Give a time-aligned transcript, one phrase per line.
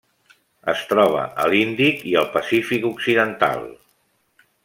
[0.71, 3.63] Es troba a l'Índic i al Pacífic occidental.